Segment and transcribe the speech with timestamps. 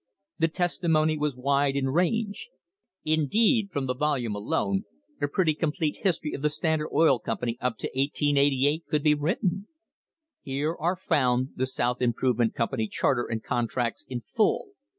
[0.39, 2.49] The testimony was wide in range.
[3.05, 4.85] Indeed, from the volume alone,
[5.21, 9.67] a pretty complete history of the Standard Oil Company up to 1888 could be written.
[10.41, 14.69] Here are found the South Improvement Company charter and contracts in full.